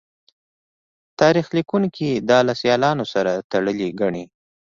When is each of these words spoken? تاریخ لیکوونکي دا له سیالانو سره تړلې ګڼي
تاریخ 1.19 1.45
لیکوونکي 1.57 2.09
دا 2.29 2.39
له 2.47 2.53
سیالانو 2.61 3.05
سره 3.13 3.31
تړلې 3.51 3.87
ګڼي 4.01 4.23